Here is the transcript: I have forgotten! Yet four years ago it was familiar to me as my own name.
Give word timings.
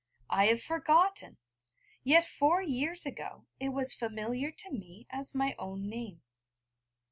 I 0.31 0.47
have 0.47 0.63
forgotten! 0.63 1.37
Yet 2.03 2.25
four 2.25 2.59
years 2.59 3.05
ago 3.05 3.45
it 3.59 3.69
was 3.69 3.93
familiar 3.93 4.49
to 4.49 4.71
me 4.71 5.05
as 5.11 5.35
my 5.35 5.53
own 5.59 5.87
name. 5.87 6.23